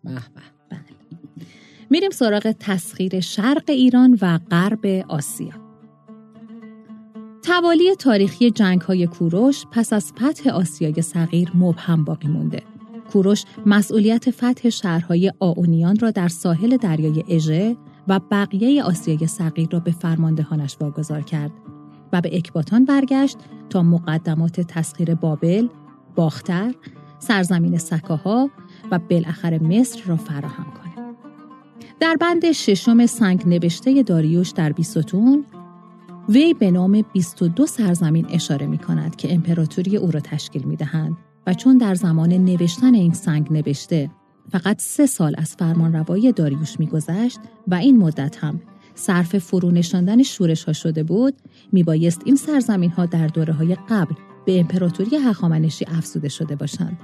به 0.05 0.11
به 0.11 0.21
بله. 0.71 0.81
میریم 1.91 2.11
سراغ 2.11 2.55
تسخیر 2.61 3.21
شرق 3.21 3.65
ایران 3.69 4.19
و 4.23 4.39
غرب 4.51 4.87
آسیا. 5.09 5.53
توالی 7.43 7.95
تاریخی 7.95 8.51
جنگ 8.51 8.81
های 8.81 9.07
کوروش 9.07 9.67
پس 9.73 9.93
از 9.93 10.13
فتح 10.13 10.51
آسیای 10.51 11.03
صغیر 11.03 11.51
مبهم 11.55 12.05
باقی 12.05 12.29
مونده. 12.29 12.63
کوروش 13.13 13.45
مسئولیت 13.67 14.31
فتح 14.31 14.71
شهرهای 14.71 15.33
آونیان 15.41 15.99
را 15.99 16.11
در 16.11 16.29
ساحل 16.29 16.77
دریای 16.77 17.25
اژه 17.29 17.77
و 18.09 18.21
بقیه 18.31 18.83
آسیای 18.83 19.27
صغیر 19.27 19.69
را 19.71 19.81
به 19.81 19.91
فرماندهانش 19.91 20.77
واگذار 20.81 21.21
کرد 21.21 21.53
و 22.13 22.21
به 22.21 22.37
اکباتان 22.37 22.85
برگشت 22.85 23.39
تا 23.71 23.83
مقدمات 23.83 24.61
تسخیر 24.61 25.15
بابل، 25.15 25.69
باختر، 26.15 26.75
سرزمین 27.19 27.79
سکاها 27.79 28.51
و 28.91 28.99
بالاخره 28.99 29.59
مصر 29.59 30.01
را 30.07 30.17
فراهم 30.17 30.65
کند. 30.65 30.89
در 32.01 32.17
بند 32.21 32.53
ششم 32.53 33.07
سنگ 33.07 33.49
نوشته 33.49 34.03
داریوش 34.03 34.51
در 34.51 34.73
بیستون 34.73 35.45
وی 36.29 36.55
به 36.55 36.71
نام 36.71 37.03
22 37.13 37.67
سرزمین 37.67 38.27
اشاره 38.31 38.67
می 38.67 38.79
کند 38.79 39.17
که 39.17 39.35
امپراتوری 39.35 39.97
او 39.97 40.11
را 40.11 40.21
تشکیل 40.21 40.63
می 40.63 40.77
دهند 40.77 41.17
و 41.47 41.55
چون 41.55 41.79
در 41.79 41.95
زمان 41.95 42.33
نوشتن 42.33 42.95
این 42.95 43.13
سنگ 43.13 43.53
نوشته 43.53 44.11
فقط 44.51 44.81
سه 44.81 45.07
سال 45.07 45.35
از 45.39 45.57
فرمانروایی 45.57 46.33
داریوش 46.33 46.81
میگذشت 46.81 47.41
و 47.67 47.75
این 47.75 47.99
مدت 47.99 48.45
هم 48.45 48.61
صرف 48.99 49.39
فرو 49.39 49.71
نشاندن 49.71 50.23
شورش 50.23 50.65
ها 50.65 50.73
شده 50.73 51.03
بود 51.03 51.35
میبایست 51.73 52.23
این 52.25 52.37
سرزمین 52.37 52.91
ها 52.91 53.07
در 53.07 53.27
دوره 53.27 53.53
های 53.53 53.77
قبل 53.89 54.15
به 54.47 54.61
امپراتوری 54.61 55.17
هخامنشی 55.17 55.85
افزوده 55.89 56.29
شده 56.29 56.57
باشند. 56.57 56.99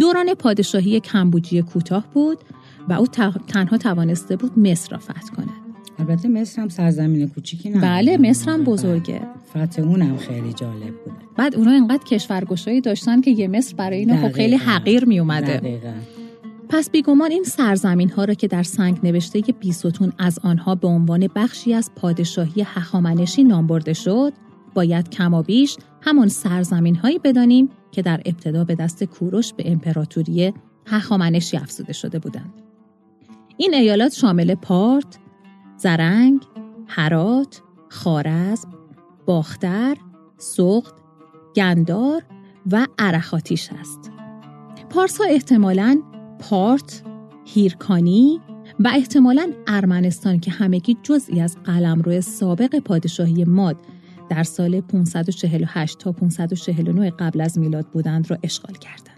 دوران 0.00 0.34
پادشاهی 0.34 1.00
کمبوجی 1.00 1.62
کوتاه 1.62 2.06
بود 2.14 2.38
و 2.88 2.92
او 2.92 3.06
تنها 3.46 3.78
توانسته 3.78 4.36
بود 4.36 4.58
مصر 4.58 4.90
را 4.90 4.98
فتح 4.98 5.34
کند. 5.36 5.66
البته 5.98 6.28
مصر 6.28 6.62
هم 6.62 6.68
سرزمین 6.68 7.28
کوچیکی 7.28 7.70
نه 7.70 7.80
بله 7.80 8.16
مصر 8.16 8.50
هم 8.50 8.64
بزرگه 8.64 9.20
فتح 9.50 9.82
اونم 9.82 10.16
خیلی 10.16 10.52
جالب 10.52 10.94
بوده 11.04 11.16
بعد 11.36 11.54
اونا 11.54 11.70
اینقدر 11.70 12.04
کشورگشایی 12.04 12.80
داشتن 12.80 13.20
که 13.20 13.30
یه 13.30 13.48
مصر 13.48 13.76
برای 13.76 13.98
اینا 13.98 14.28
خب 14.28 14.32
خیلی 14.32 14.56
حقیر 14.56 15.04
می 15.04 15.18
اومده 15.18 15.56
دقیقا. 15.56 15.92
پس 16.68 16.90
بیگمان 16.90 17.30
این 17.30 17.44
سرزمین 17.44 18.10
ها 18.10 18.24
را 18.24 18.34
که 18.34 18.48
در 18.48 18.62
سنگ 18.62 18.98
نوشته 19.02 19.40
بیستون 19.40 20.12
از 20.18 20.38
آنها 20.42 20.74
به 20.74 20.88
عنوان 20.88 21.28
بخشی 21.34 21.74
از 21.74 21.90
پادشاهی 21.96 22.62
هخامنشی 22.62 23.44
نام 23.44 23.66
برده 23.66 23.92
شد 23.92 24.32
باید 24.74 25.10
کما 25.10 25.42
بیش 25.42 25.76
همان 26.02 26.28
سرزمین 26.28 26.96
هایی 26.96 27.18
بدانیم 27.18 27.68
که 27.92 28.02
در 28.02 28.22
ابتدا 28.24 28.64
به 28.64 28.74
دست 28.74 29.04
کوروش 29.04 29.52
به 29.52 29.70
امپراتوری 29.72 30.54
هخامنشی 30.86 31.56
افزوده 31.56 31.92
شده 31.92 32.18
بودند. 32.18 32.62
این 33.56 33.74
ایالات 33.74 34.14
شامل 34.14 34.54
پارت، 34.54 35.18
زرنگ، 35.76 36.42
هرات، 36.86 37.62
خارزم، 37.88 38.68
باختر، 39.26 39.96
سخت، 40.38 40.94
گندار 41.56 42.22
و 42.72 42.86
عرخاتیش 42.98 43.70
است. 43.80 44.10
پارس 44.90 45.18
ها 45.18 45.24
احتمالاً 45.24 46.02
پارت، 46.38 47.02
هیرکانی 47.44 48.40
و 48.80 48.90
احتمالاً 48.94 49.52
ارمنستان 49.66 50.40
که 50.40 50.50
همگی 50.50 50.96
جزئی 51.02 51.40
از 51.40 51.56
قلمرو 51.64 52.20
سابق 52.20 52.78
پادشاهی 52.78 53.44
ماد 53.44 53.76
در 54.28 54.42
سال 54.42 54.80
548 54.80 55.98
تا 55.98 56.12
549 56.12 57.10
قبل 57.10 57.40
از 57.40 57.58
میلاد 57.58 57.86
بودند 57.86 58.30
را 58.30 58.38
اشغال 58.42 58.74
کردند. 58.74 59.16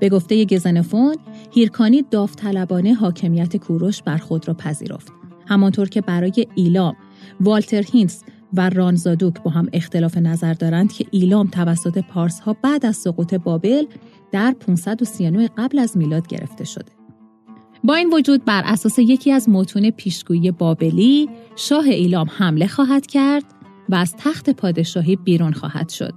به 0.00 0.08
گفته 0.08 0.44
گزنفون، 0.44 1.16
هیرکانی 1.50 2.04
داوطلبانه 2.10 2.94
حاکمیت 2.94 3.56
کوروش 3.56 4.02
بر 4.02 4.16
خود 4.16 4.48
را 4.48 4.54
پذیرفت. 4.54 5.12
همانطور 5.46 5.88
که 5.88 6.00
برای 6.00 6.46
ایلام، 6.54 6.96
والتر 7.40 7.82
هینس 7.82 8.24
و 8.54 8.70
رانزادوک 8.70 9.42
با 9.42 9.50
هم 9.50 9.68
اختلاف 9.72 10.16
نظر 10.16 10.52
دارند 10.52 10.92
که 10.92 11.06
ایلام 11.10 11.46
توسط 11.46 11.98
پارس 11.98 12.40
ها 12.40 12.56
بعد 12.62 12.86
از 12.86 12.96
سقوط 12.96 13.34
بابل 13.34 13.84
در 14.32 14.54
539 14.60 15.48
قبل 15.56 15.78
از 15.78 15.96
میلاد 15.96 16.26
گرفته 16.26 16.64
شده. 16.64 16.92
با 17.84 17.94
این 17.94 18.12
وجود 18.12 18.44
بر 18.44 18.62
اساس 18.64 18.98
یکی 18.98 19.32
از 19.32 19.48
متون 19.48 19.90
پیشگویی 19.90 20.50
بابلی 20.50 21.28
شاه 21.56 21.84
ایلام 21.84 22.26
حمله 22.36 22.66
خواهد 22.66 23.06
کرد 23.06 23.44
و 23.88 23.94
از 23.94 24.14
تخت 24.18 24.50
پادشاهی 24.50 25.16
بیرون 25.16 25.52
خواهد 25.52 25.88
شد. 25.88 26.14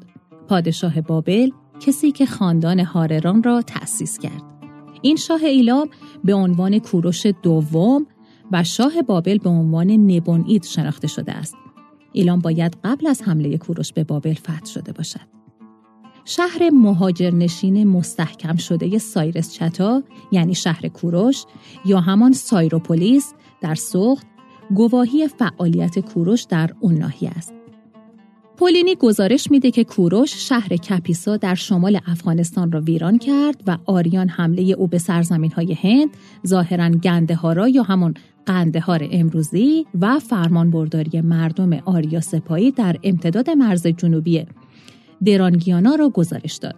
پادشاه 0.47 1.01
بابل 1.01 1.49
کسی 1.79 2.11
که 2.11 2.25
خاندان 2.25 2.79
هارران 2.79 3.43
را 3.43 3.61
تأسیس 3.61 4.17
کرد. 4.17 4.43
این 5.01 5.15
شاه 5.15 5.43
ایلام 5.43 5.89
به 6.23 6.33
عنوان 6.33 6.79
کوروش 6.79 7.25
دوم 7.43 8.07
و 8.51 8.63
شاه 8.63 9.01
بابل 9.01 9.37
به 9.37 9.49
عنوان 9.49 9.91
نبونید 9.91 10.63
شناخته 10.63 11.07
شده 11.07 11.31
است. 11.31 11.55
ایلام 12.13 12.39
باید 12.39 12.77
قبل 12.83 13.07
از 13.07 13.21
حمله 13.21 13.57
کوروش 13.57 13.93
به 13.93 14.03
بابل 14.03 14.33
فتح 14.33 14.65
شده 14.65 14.91
باشد. 14.91 15.41
شهر 16.25 16.69
مهاجرنشین 16.69 17.87
مستحکم 17.87 18.55
شده 18.55 18.97
سایرس 18.97 19.53
چتا 19.53 20.03
یعنی 20.31 20.55
شهر 20.55 20.87
کوروش 20.87 21.45
یا 21.85 21.99
همان 21.99 22.31
سایروپولیس 22.31 23.33
در 23.61 23.75
سخت 23.75 24.27
گواهی 24.75 25.27
فعالیت 25.27 25.99
کوروش 25.99 26.43
در 26.43 26.69
اون 26.79 26.95
ناحیه 26.95 27.29
است. 27.29 27.60
پولینی 28.61 28.95
گزارش 28.95 29.51
میده 29.51 29.71
که 29.71 29.83
کوروش 29.83 30.33
شهر 30.49 30.75
کپیسا 30.77 31.37
در 31.37 31.55
شمال 31.55 31.99
افغانستان 32.05 32.71
را 32.71 32.81
ویران 32.81 33.17
کرد 33.17 33.63
و 33.67 33.77
آریان 33.85 34.29
حمله 34.29 34.61
او 34.61 34.87
به 34.87 34.97
سرزمین 34.97 35.51
های 35.51 35.73
هند 35.73 36.09
ظاهرا 36.47 36.89
گندهارا 36.89 37.67
یا 37.67 37.83
همون 37.83 38.13
قندهار 38.45 39.07
امروزی 39.11 39.85
و 40.01 40.19
فرمانبرداری 40.19 41.21
مردم 41.21 41.73
آریا 41.73 42.19
سپایی 42.19 42.71
در 42.71 42.95
امتداد 43.03 43.49
مرز 43.49 43.87
جنوبی 43.87 44.45
درانگیانا 45.25 45.95
را 45.95 46.09
گزارش 46.09 46.55
داد. 46.55 46.75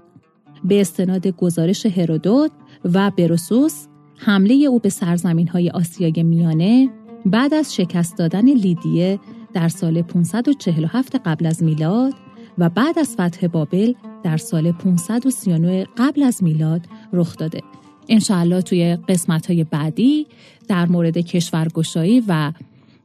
به 0.64 0.82
استناد 0.82 1.28
گزارش 1.28 1.86
هرودوت 1.86 2.52
و 2.94 3.12
بروسوس 3.18 3.86
حمله 4.18 4.54
او 4.54 4.80
به 4.80 4.90
سرزمین 4.90 5.48
های 5.48 5.70
آسیای 5.70 6.24
میانه 6.24 6.90
بعد 7.26 7.54
از 7.54 7.76
شکست 7.76 8.18
دادن 8.18 8.50
لیدیه 8.50 9.20
در 9.54 9.68
سال 9.68 10.02
547 10.02 11.16
قبل 11.26 11.46
از 11.46 11.64
میلاد 11.64 12.14
و 12.58 12.70
بعد 12.70 13.00
از 13.00 13.14
فتح 13.14 13.48
بابل 13.48 13.94
در 14.24 14.38
سال 14.38 14.72
539 14.72 15.88
قبل 15.98 16.24
از 16.24 16.44
میلاد 16.44 16.82
رخ 17.14 17.38
داده. 17.38 17.62
انشاءالله 18.10 18.62
توی 18.62 18.96
قسمت 18.96 19.46
های 19.46 19.64
بعدی 19.64 20.28
در 20.68 20.86
مورد 20.86 21.18
کشورگشایی 21.18 22.24
و 22.28 22.52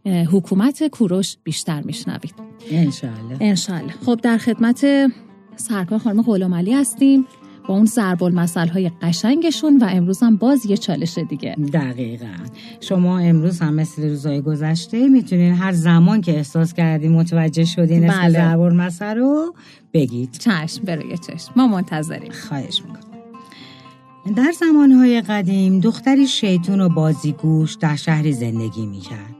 حکومت 0.06 0.88
کوروش 0.88 1.36
بیشتر 1.44 1.80
میشنوید. 1.80 2.34
انشاءالله. 2.70 3.36
انشاءالله. 3.40 3.92
خب 3.92 4.20
در 4.22 4.38
خدمت 4.38 4.86
سرکار 5.56 5.98
خانم 5.98 6.22
غلام 6.22 6.54
علی 6.54 6.72
هستیم 6.72 7.26
با 7.68 7.74
اون 7.74 7.86
ضرب 7.86 8.20
های 8.72 8.90
قشنگشون 9.02 9.78
و 9.78 9.86
امروز 9.90 10.22
هم 10.22 10.36
باز 10.36 10.66
یه 10.66 10.76
چالش 10.76 11.18
دیگه. 11.18 11.56
دقیقا. 11.72 12.26
شما 12.80 13.18
امروز 13.18 13.60
هم 13.60 13.74
مثل 13.74 14.08
روزای 14.08 14.40
گذشته 14.40 15.08
می‌تونین 15.08 15.54
هر 15.54 15.72
زمان 15.72 16.20
که 16.20 16.36
احساس 16.36 16.72
کردین 16.72 17.12
متوجه 17.12 17.64
شدین 17.64 18.00
بله. 18.00 18.12
اسم 18.12 18.30
ضرب 18.30 18.60
المثل 18.60 19.16
رو 19.16 19.54
بگید. 19.92 20.32
چشم 20.32 20.84
بروی 20.84 21.18
چشم. 21.18 21.52
ما 21.56 21.66
منتظریم. 21.66 22.32
خواهش 22.48 22.82
می‌کنم. 22.82 24.34
در 24.36 24.52
زمانهای 24.60 25.20
قدیم 25.20 25.80
دختری 25.80 26.26
شیطون 26.26 26.80
و 26.80 26.88
بازیگوش 26.88 27.74
در 27.74 27.96
شهری 27.96 28.32
زندگی 28.32 28.86
می‌کرد. 28.86 29.36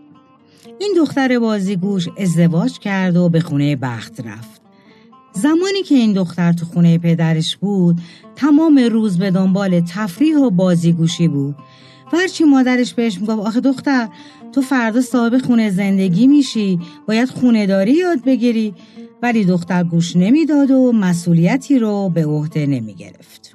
این 0.81 0.95
دختر 0.97 1.39
بازیگوش 1.39 2.09
ازدواج 2.19 2.79
کرد 2.79 3.17
و 3.17 3.29
به 3.29 3.41
خونه 3.41 3.77
بخت 3.77 4.21
رفت. 4.27 4.58
زمانی 5.43 5.83
که 5.83 5.95
این 5.95 6.13
دختر 6.13 6.53
تو 6.53 6.67
خونه 6.67 6.99
پدرش 6.99 7.57
بود 7.57 8.01
تمام 8.37 8.79
روز 8.79 9.19
به 9.19 9.31
دنبال 9.31 9.81
تفریح 9.81 10.37
و 10.37 10.51
بازیگوشی 10.51 11.29
بود. 11.29 11.57
ورچی 12.13 12.45
مادرش 12.45 12.95
بهش 12.95 13.19
می‌گفت 13.21 13.47
آخه 13.47 13.61
دختر 13.61 14.09
تو 14.53 14.61
فردا 14.61 15.01
صاحب 15.01 15.39
خونه 15.39 15.71
زندگی 15.71 16.27
میشی 16.27 16.81
باید 17.09 17.29
خونه 17.29 17.67
داری 17.67 17.93
یاد 17.93 18.25
بگیری. 18.25 18.75
ولی 19.23 19.45
دختر 19.45 19.85
گوش 19.85 20.17
نمی‌داد 20.17 20.71
و 20.71 20.93
مسئولیتی 20.93 21.79
رو 21.79 22.09
به 22.15 22.27
عهده 22.27 22.67
نمی‌گرفت. 22.67 23.55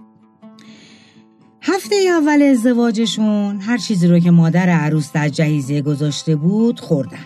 هفته 1.62 1.96
اول 1.96 2.42
ازدواجشون 2.42 3.60
هر 3.62 3.78
چیزی 3.78 4.08
رو 4.08 4.20
که 4.20 4.32
مادر 4.32 4.70
عروس 4.70 5.12
در 5.12 5.30
جهیزیه 5.30 5.82
گذاشته 5.82 6.36
بود 6.36 6.80
خوردن. 6.80 7.26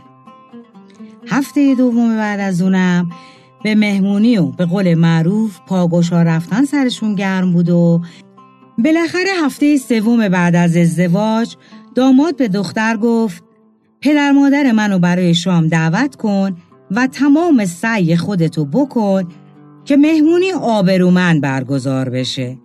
هفته 1.27 1.75
دوم 1.75 2.17
بعد 2.17 2.39
از 2.39 2.61
اونم 2.61 3.09
به 3.67 3.75
مهمونی 3.75 4.37
و 4.37 4.45
به 4.45 4.65
قول 4.65 4.93
معروف 4.93 5.59
پاگوشا 5.67 6.21
رفتن 6.21 6.65
سرشون 6.65 7.15
گرم 7.15 7.53
بود 7.53 7.69
و 7.69 8.01
بالاخره 8.77 9.29
هفته 9.43 9.77
سوم 9.77 10.29
بعد 10.29 10.55
از 10.55 10.77
ازدواج 10.77 11.55
داماد 11.95 12.35
به 12.35 12.47
دختر 12.47 12.97
گفت 12.97 13.43
پدر 14.01 14.31
مادر 14.31 14.71
منو 14.71 14.99
برای 14.99 15.33
شام 15.33 15.67
دعوت 15.67 16.15
کن 16.15 16.57
و 16.91 17.07
تمام 17.07 17.65
سعی 17.65 18.15
خودتو 18.15 18.65
بکن 18.65 19.23
که 19.85 19.97
مهمونی 19.97 20.51
آبرومند 20.51 21.41
برگزار 21.41 22.09
بشه 22.09 22.57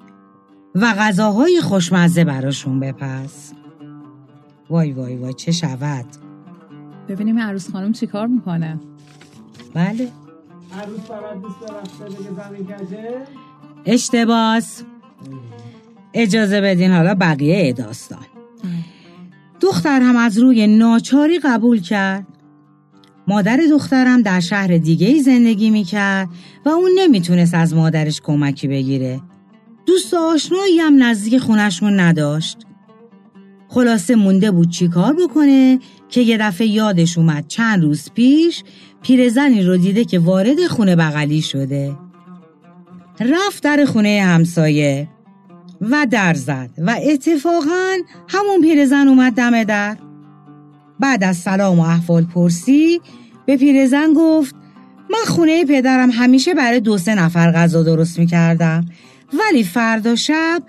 و 0.74 0.94
غذاهای 0.98 1.60
خوشمزه 1.60 2.24
براشون 2.24 2.80
بپس 2.80 3.52
وای 4.70 4.92
وای 4.92 5.16
وای 5.16 5.34
چه 5.34 5.52
شود؟ 5.52 6.06
ببینیم 7.08 7.38
عروس 7.38 7.70
خانم 7.70 7.92
چیکار 7.92 8.26
می‌کنه. 8.26 8.80
بله. 9.74 10.08
عروس 10.72 11.00
فقط 11.00 11.42
دوست 11.42 11.62
رفته 11.62 12.04
بگه 12.04 12.30
زمین 12.30 12.64
کجه؟ 12.64 13.26
اشتباس. 13.84 14.82
اجازه 16.14 16.60
بدین 16.60 16.90
حالا 16.90 17.14
بقیه 17.14 17.72
داستان. 17.72 18.26
دختر 19.60 20.00
هم 20.00 20.16
از 20.16 20.38
روی 20.38 20.66
ناچاری 20.66 21.38
قبول 21.38 21.80
کرد. 21.80 22.26
مادر 23.28 23.60
دخترم 23.70 24.22
در 24.22 24.40
شهر 24.40 24.78
دیگه 24.78 25.22
زندگی 25.22 25.70
می‌کرد 25.70 26.28
و 26.64 26.68
اون 26.68 26.90
نمی‌تونست 26.98 27.54
از 27.54 27.74
مادرش 27.74 28.20
کمکی 28.20 28.68
بگیره. 28.68 29.20
دوست 29.86 30.14
آشنایی 30.14 30.78
هم 30.78 31.02
نزدیک 31.02 31.38
خونشون 31.38 32.00
نداشت. 32.00 32.58
خلاصه 33.68 34.14
مونده 34.14 34.50
بود 34.50 34.70
چی 34.70 34.88
کار 34.88 35.16
بکنه 35.24 35.78
که 36.08 36.20
یه 36.20 36.38
دفعه 36.38 36.66
یادش 36.66 37.18
اومد 37.18 37.46
چند 37.46 37.82
روز 37.82 38.10
پیش 38.14 38.64
پیرزنی 39.02 39.62
رو 39.62 39.76
دیده 39.76 40.04
که 40.04 40.18
وارد 40.18 40.66
خونه 40.66 40.96
بغلی 40.96 41.42
شده. 41.42 41.96
رفت 43.20 43.62
در 43.62 43.84
خونه 43.84 44.22
همسایه 44.26 45.08
و 45.80 46.06
در 46.10 46.34
زد 46.34 46.70
و 46.78 46.96
اتفاقا 47.02 47.96
همون 48.28 48.60
پیرزن 48.62 49.08
اومد 49.08 49.32
دم 49.32 49.64
در. 49.64 49.96
بعد 51.00 51.24
از 51.24 51.36
سلام 51.36 51.78
و 51.78 51.82
احوال 51.82 52.24
پرسی 52.24 53.00
به 53.46 53.56
پیرزن 53.56 54.12
گفت 54.16 54.54
من 55.10 55.24
خونه 55.26 55.64
پدرم 55.64 56.10
همیشه 56.10 56.54
برای 56.54 56.80
دو 56.80 56.98
سه 56.98 57.14
نفر 57.14 57.52
غذا 57.52 57.82
درست 57.82 58.18
می‌کردم 58.18 58.84
ولی 59.32 59.64
فردا 59.64 60.16
شب 60.16 60.62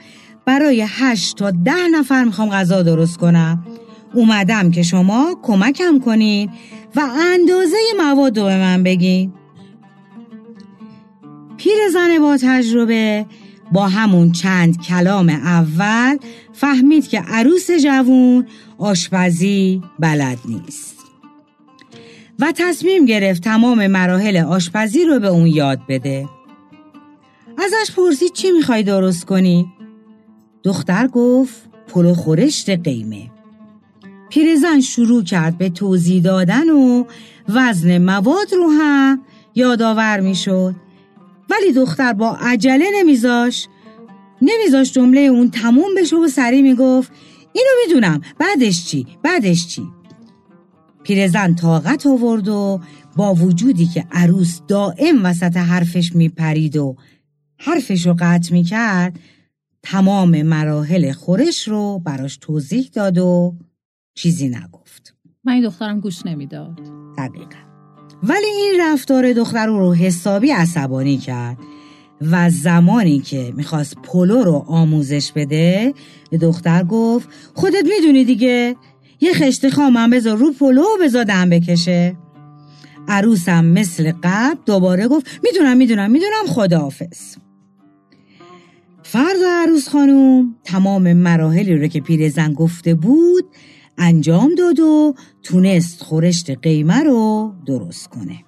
برای 0.45 0.85
هشت 0.87 1.37
تا 1.37 1.51
ده 1.51 1.87
نفر 1.91 2.23
می‌خوام 2.23 2.49
غذا 2.49 2.83
درست 2.83 3.17
کنم. 3.17 3.65
اومدم 4.13 4.71
که 4.71 4.83
شما 4.83 5.39
کمکم 5.43 5.99
کنین. 5.99 6.49
و 6.95 7.09
اندازه 7.33 7.77
مواد 7.97 8.39
رو 8.39 8.45
به 8.45 8.57
من 8.57 8.83
بگین. 8.83 9.33
پیرزن 11.57 12.19
با 12.19 12.37
تجربه 12.41 13.25
با 13.71 13.87
همون 13.87 14.31
چند 14.31 14.81
کلام 14.81 15.29
اول 15.29 16.17
فهمید 16.53 17.07
که 17.07 17.19
عروس 17.19 17.71
جوون 17.71 18.47
آشپزی 18.77 19.81
بلد 19.99 20.37
نیست. 20.45 20.97
و 22.39 22.53
تصمیم 22.55 23.05
گرفت 23.05 23.43
تمام 23.43 23.87
مراحل 23.87 24.37
آشپزی 24.37 25.05
رو 25.05 25.19
به 25.19 25.27
اون 25.27 25.47
یاد 25.47 25.79
بده. 25.89 26.29
ازش 27.57 27.91
پرسید 27.95 28.33
چی 28.33 28.51
می‌خوای 28.51 28.83
درست 28.83 29.25
کنی؟ 29.25 29.65
دختر 30.63 31.07
گفت 31.07 31.69
پلو 31.87 32.13
خورشت 32.13 32.69
قیمه. 32.69 33.32
پیرزن 34.33 34.79
شروع 34.79 35.23
کرد 35.23 35.57
به 35.57 35.69
توضیح 35.69 36.23
دادن 36.23 36.69
و 36.69 37.03
وزن 37.49 37.97
مواد 37.97 38.53
رو 38.53 38.69
هم 38.69 39.21
یادآور 39.55 40.19
می‌شد. 40.19 40.75
ولی 41.49 41.73
دختر 41.73 42.13
با 42.13 42.37
عجله 42.41 42.85
نمیذاش. 42.93 43.67
نمیذاش 44.41 44.93
جمله 44.93 45.19
اون 45.19 45.51
تموم 45.51 45.95
بشه 45.97 46.15
و 46.15 46.27
سریع 46.27 46.61
می‌گفت 46.61 47.11
اینو 47.53 47.69
می‌دونم. 47.87 48.21
بعدش 48.39 48.85
چی؟ 48.85 49.07
بعدش 49.23 49.67
چی؟ 49.67 49.83
پیرزن 51.03 51.55
طاقت 51.55 52.07
آورد 52.07 52.47
و 52.47 52.81
با 53.15 53.33
وجودی 53.33 53.85
که 53.85 54.05
عروس 54.11 54.59
دائم 54.67 55.25
وسط 55.25 55.57
حرفش 55.57 56.15
میپرید 56.15 56.77
و 56.77 56.95
حرفش 57.57 58.07
رو 58.07 58.15
قطع 58.19 58.53
می‌کرد 58.53 59.19
تمام 59.83 60.41
مراحل 60.41 61.11
خورش 61.11 61.67
رو 61.67 62.01
براش 62.05 62.37
توضیح 62.37 62.89
داد 62.93 63.17
و 63.17 63.55
چیزی 64.15 64.49
نگفت. 64.49 65.15
من 65.43 65.53
این 65.53 65.63
دخترم 65.63 65.99
گوش 65.99 66.25
نمی‌داد. 66.25 66.79
دقیقا. 67.17 67.57
ولی 68.23 68.45
این 68.45 68.81
رفتار 68.81 69.33
دختر 69.33 69.67
رو 69.67 69.93
حسابی 69.93 70.51
عصبانی 70.51 71.17
کرد 71.17 71.57
و 72.31 72.49
زمانی 72.49 73.19
که 73.19 73.53
می‌خواست 73.55 73.97
پلو 74.03 74.43
رو 74.43 74.65
آموزش 74.67 75.31
بده 75.31 75.93
به 76.29 76.37
دختر 76.37 76.83
گفت 76.83 77.29
خودت 77.53 77.83
می‌دونی 77.83 78.25
دیگه 78.25 78.75
یه 79.21 79.33
خشت 79.33 79.69
خامم 79.69 80.09
بذار 80.09 80.37
رو 80.37 80.53
پلو 80.53 80.85
بذار 81.01 81.23
دم 81.23 81.49
بکشه. 81.49 82.17
عروسم 83.07 83.65
مثل 83.65 84.13
قبل 84.23 84.59
دوباره 84.65 85.07
گفت 85.07 85.39
می‌دونم 85.43 85.77
می‌دونم 85.77 86.11
می‌دونم 86.11 86.45
خداحافظ. 86.47 87.35
فردا 89.03 89.47
عروس 89.63 89.89
خانوم 89.89 90.55
تمام 90.63 91.13
مراحلی 91.13 91.77
رو 91.77 91.87
که 91.87 92.01
پیرزن 92.01 92.53
گفته 92.53 92.95
بود 92.95 93.45
انجام 93.97 94.55
داد 94.55 94.79
و 94.79 95.15
تونست 95.43 96.03
خورشت 96.03 96.49
قیمه 96.49 97.03
رو 97.03 97.53
درست 97.65 98.07
کنه. 98.07 98.43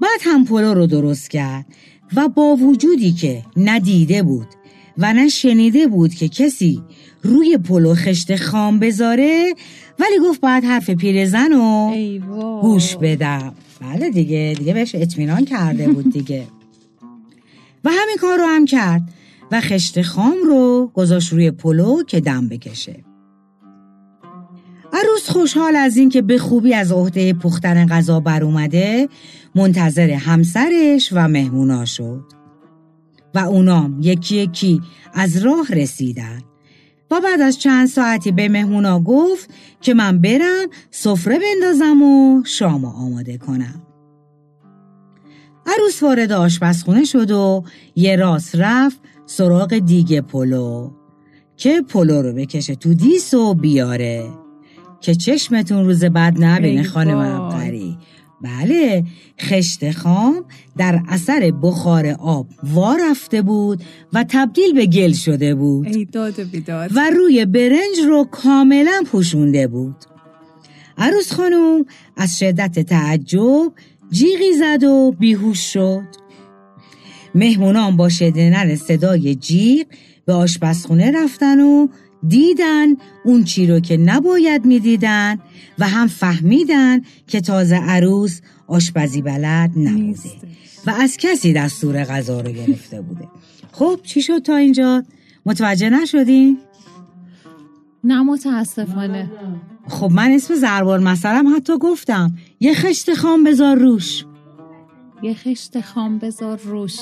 بعد 0.00 0.20
هم 0.20 0.44
پلو 0.44 0.74
رو 0.74 0.86
درست 0.86 1.30
کرد 1.30 1.66
و 2.16 2.28
با 2.28 2.56
وجودی 2.56 3.12
که 3.12 3.42
ندیده 3.56 4.22
بود 4.22 4.46
و 4.98 5.12
نه 5.12 5.28
شنیده 5.28 5.86
بود 5.86 6.14
که 6.14 6.28
کسی 6.28 6.82
روی 7.22 7.58
پلو 7.58 7.94
خشت 7.94 8.36
خام 8.36 8.78
بذاره 8.78 9.54
ولی 9.98 10.18
گفت 10.22 10.40
باید 10.40 10.64
حرف 10.64 10.90
پیرزن 10.90 11.52
رو 11.52 11.94
گوش 12.62 12.96
بدم. 12.96 13.54
بله 13.80 14.10
دیگه 14.10 14.54
دیگه 14.58 14.74
بهش 14.74 14.94
اطمینان 14.94 15.44
کرده 15.44 15.88
بود 15.88 16.12
دیگه. 16.12 16.44
و 17.84 17.90
همین 17.90 18.16
کار 18.20 18.38
رو 18.38 18.44
هم 18.44 18.64
کرد 18.64 19.02
و 19.52 19.60
خشت 19.60 20.02
خام 20.02 20.36
رو 20.44 20.90
گذاشت 20.94 21.32
روی 21.32 21.50
پلو 21.50 22.02
که 22.02 22.20
دم 22.20 22.48
بکشه. 22.48 23.07
عروس 24.98 25.30
خوشحال 25.30 25.76
از 25.76 25.96
اینکه 25.96 26.22
به 26.22 26.38
خوبی 26.38 26.74
از 26.74 26.92
عهده 26.92 27.32
پختن 27.32 27.86
غذا 27.86 28.20
بر 28.20 28.44
اومده 28.44 29.08
منتظر 29.54 30.10
همسرش 30.10 31.10
و 31.12 31.28
مهمونا 31.28 31.84
شد. 31.84 32.24
و 33.34 33.38
اونام 33.38 33.98
یکی 34.00 34.36
یکی 34.36 34.80
از 35.14 35.36
راه 35.36 35.66
رسیدن. 35.72 36.42
و 37.10 37.20
بعد 37.20 37.40
از 37.40 37.58
چند 37.58 37.88
ساعتی 37.88 38.32
به 38.32 38.48
مهمونا 38.48 39.00
گفت 39.00 39.50
که 39.80 39.94
من 39.94 40.18
برم 40.18 40.68
سفره 40.90 41.38
بندازم 41.38 42.02
و 42.02 42.42
شام 42.44 42.84
آماده 42.84 43.38
کنم. 43.38 43.82
عروس 45.66 46.02
وارد 46.02 46.32
آشپزخونه 46.32 47.04
شد 47.04 47.30
و 47.30 47.64
یه 47.96 48.16
راست 48.16 48.56
رفت 48.56 49.00
سراغ 49.26 49.78
دیگه 49.78 50.20
پلو 50.20 50.90
که 51.56 51.82
پلو 51.88 52.22
رو 52.22 52.32
بکشه 52.32 52.74
تو 52.74 52.94
دیس 52.94 53.34
و 53.34 53.54
بیاره. 53.54 54.47
که 55.00 55.14
چشمتون 55.14 55.84
روز 55.84 56.04
بعد 56.04 56.44
نبینه 56.44 56.82
خانم 56.82 57.18
عبقری 57.18 57.98
بله 58.42 59.04
خشت 59.40 59.90
خام 59.90 60.44
در 60.76 61.00
اثر 61.08 61.52
بخار 61.62 62.06
آب 62.06 62.46
وا 62.62 62.96
رفته 63.10 63.42
بود 63.42 63.82
و 64.12 64.24
تبدیل 64.28 64.72
به 64.74 64.86
گل 64.86 65.12
شده 65.12 65.54
بود 65.54 65.86
ای 65.86 66.04
داد 66.04 66.40
بیداد. 66.40 66.90
و 66.94 67.10
روی 67.10 67.44
برنج 67.44 67.98
رو 68.06 68.24
کاملا 68.30 69.02
پوشونده 69.06 69.66
بود. 69.66 69.96
عروس 70.98 71.32
خانم 71.32 71.84
از 72.16 72.38
شدت 72.38 72.80
تعجب 72.80 73.72
جیغی 74.10 74.52
زد 74.58 74.84
و 74.84 75.14
بیهوش 75.18 75.72
شد. 75.72 76.28
مهمونان 77.34 77.96
با 77.96 78.08
شدنر 78.08 78.76
صدای 78.76 79.34
جیغ 79.34 79.86
به 80.26 80.32
آشپزخونه 80.32 81.12
رفتن 81.24 81.60
و 81.60 81.88
دیدن 82.26 82.86
اون 83.24 83.44
چی 83.44 83.66
رو 83.66 83.80
که 83.80 83.96
نباید 83.96 84.64
می‌دیدن 84.64 85.38
و 85.78 85.88
هم 85.88 86.06
فهمیدن 86.06 87.00
که 87.26 87.40
تازه 87.40 87.76
عروس 87.76 88.40
آشپزی 88.66 89.22
بلد 89.22 89.70
نبوده 89.76 90.30
و 90.86 90.90
از 90.90 91.16
کسی 91.16 91.52
دستور 91.52 92.04
غذا 92.04 92.40
رو 92.40 92.50
گرفته 92.50 93.00
بوده. 93.00 93.28
خب 93.72 94.00
چی 94.02 94.22
شد 94.22 94.38
تا 94.38 94.56
اینجا؟ 94.56 95.02
متوجه 95.46 95.90
نشدین؟ 95.90 96.58
نه 98.04 98.22
متاسفانه. 98.22 99.30
خب 99.88 100.10
من 100.12 100.30
اسم 100.30 100.54
زربار 100.54 100.98
مسئلم 100.98 101.56
حتی 101.56 101.78
گفتم. 101.78 102.32
یه 102.60 102.74
خشت 102.74 103.14
خام 103.14 103.44
بذار 103.44 103.78
روش. 103.78 104.24
یه 105.22 105.34
خشت 105.34 105.80
خام 105.80 106.18
بذار 106.18 106.58
روش. 106.58 106.96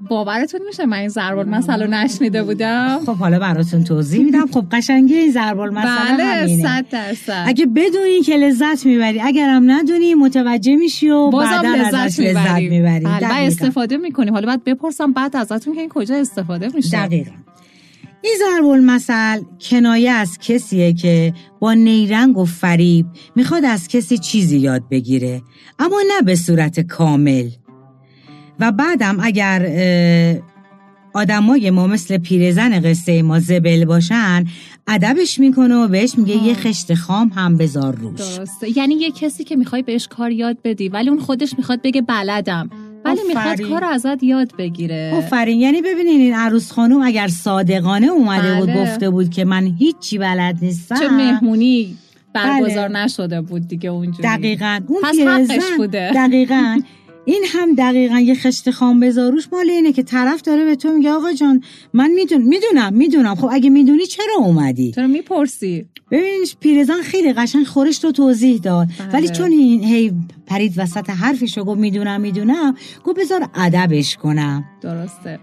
باورتون 0.00 0.60
میشه 0.66 0.86
من 0.86 0.96
این 0.96 1.08
ضربال 1.08 1.48
مسئله 1.48 1.86
نشنیده 1.86 2.42
بودم؟ 2.42 3.00
خب 3.06 3.16
حالا 3.16 3.38
براتون 3.38 3.84
توضیح 3.84 4.24
میدم. 4.24 4.46
خب 4.46 4.64
قشنگی 4.72 5.14
این 5.14 5.32
ضربال 5.32 5.70
مسئله 5.70 6.16
بله 6.16 6.24
همینه. 6.24 6.62
صد 6.62 6.84
درصد. 6.90 7.44
اگه 7.46 7.66
بدونی 7.66 8.22
که 8.22 8.36
لذت 8.36 8.86
می‌بری 8.86 9.20
اگرم 9.20 9.70
ندونی 9.70 10.14
متوجه 10.14 10.76
میشی 10.76 11.08
و 11.08 11.30
بعدا 11.30 11.74
لذت 11.74 12.18
می‌بری 12.18 12.80
بله 12.80 12.98
و 12.98 13.20
دقیقاً. 13.20 13.34
استفاده 13.34 13.96
می‌کنیم. 13.96 14.34
حالا 14.34 14.46
باید 14.46 14.64
بپرسم 14.64 15.12
بعد 15.12 15.36
ازتون 15.36 15.74
که 15.74 15.80
این 15.80 15.88
کجا 15.88 16.14
استفاده 16.14 16.68
میشه. 16.74 17.06
دقیقا. 17.06 17.30
این 18.22 18.34
ضرب 18.38 18.66
المثل 18.66 19.40
کنایه 19.70 20.10
از 20.10 20.38
کسیه 20.38 20.92
که 20.92 21.34
با 21.60 21.74
نیرنگ 21.74 22.38
و 22.38 22.44
فریب 22.44 23.06
می‌خواد 23.36 23.64
از 23.64 23.88
کسی 23.88 24.18
چیزی 24.18 24.58
یاد 24.58 24.82
بگیره 24.90 25.42
اما 25.78 26.02
نه 26.08 26.22
به 26.24 26.34
صورت 26.34 26.80
کامل. 26.80 27.48
و 28.60 28.72
بعدم 28.72 29.18
اگر 29.20 29.66
آدمای 31.14 31.70
ما 31.70 31.86
مثل 31.86 32.18
پیرزن 32.18 32.80
قصه 32.80 33.22
ما 33.22 33.38
زبل 33.38 33.84
باشن 33.84 34.44
ادبش 34.86 35.38
می‌کنه 35.38 35.74
و 35.74 35.88
بهش 35.88 36.18
میگه 36.18 36.44
یه 36.44 36.54
خشت 36.54 36.94
خام 36.94 37.28
هم 37.28 37.56
بذار 37.56 37.94
روش. 37.94 38.20
درسته. 38.20 38.78
یعنی 38.78 38.94
یه 38.94 39.10
کسی 39.10 39.44
که 39.44 39.56
می‌خوای 39.56 39.82
بهش 39.82 40.08
کار 40.08 40.30
یاد 40.30 40.56
بدی 40.64 40.88
ولی 40.88 41.08
اون 41.08 41.20
خودش 41.20 41.54
می‌خواد 41.58 41.82
بگه 41.82 42.02
بلدم. 42.02 42.70
ولی 43.04 43.20
می‌خواد. 43.28 43.60
کار 43.60 43.84
ازت 43.84 44.22
یاد 44.22 44.52
بگیره. 44.58 45.12
آفرین. 45.16 45.60
یعنی 45.60 45.82
ببینین 45.82 46.20
این 46.20 46.34
عروس 46.34 46.72
خانوم 46.72 47.02
اگر 47.02 47.28
صادقانه 47.28 48.06
اومده 48.06 48.54
بود 48.54 48.68
بله. 48.68 48.82
گفته 48.82 49.10
بود 49.10 49.30
که 49.30 49.44
من 49.44 49.66
هیچی 49.78 50.18
بلد 50.18 50.58
نیستم. 50.62 50.98
چه 50.98 51.08
مهمونی 51.08 51.96
برگزار 52.32 52.88
بله. 52.88 53.04
نشده 53.04 53.40
بود 53.40 53.68
دیگه 53.68 53.90
اونجوری. 53.90 54.22
دقیقا. 54.22 54.80
اون 54.86 55.02
پس 55.02 55.16
پیرزن 55.16 55.54
حقش 55.54 55.64
بوده. 55.76 56.12
دقیقا. 56.14 56.80
این 57.28 57.44
هم 57.46 57.74
دقیقا 57.74 58.18
یه 58.18 58.34
خشت 58.34 58.70
خام 58.70 59.00
بذاروش 59.00 59.48
مال 59.52 59.70
اینه 59.70 59.92
که 59.92 60.02
طرف 60.02 60.42
داره 60.42 60.64
به 60.64 60.76
تو 60.76 60.92
میگه 60.92 61.10
آقا 61.10 61.32
جان 61.32 61.62
من 61.92 62.10
میدون 62.10 62.42
می‌دونم 62.42 62.92
می‌دونم. 62.92 63.34
خب 63.34 63.48
اگه 63.52 63.70
می‌دونی 63.70 64.06
چرا 64.06 64.34
اومدی؟ 64.38 64.92
چرا 64.92 65.06
می‌پرسی؟ 65.06 65.86
ببین 66.10 66.46
پیرزن 66.60 67.02
خیلی 67.02 67.32
قشنگ 67.32 67.66
خورش 67.66 68.04
رو 68.04 68.12
توضیح 68.12 68.60
داد. 68.60 68.88
بله. 68.98 69.12
ولی 69.12 69.28
چون 69.28 69.50
این 69.50 69.84
هی 69.84 70.12
پرید 70.46 70.74
وسط 70.76 71.10
حرفش 71.10 71.58
و 71.58 71.64
گفت 71.64 71.80
می‌دونم 71.80 72.20
می‌دونم 72.20 72.74
گفت 73.04 73.20
بذار 73.20 73.48
ادبش 73.54 74.16
کنم. 74.16 74.64
درسته. 74.82 75.38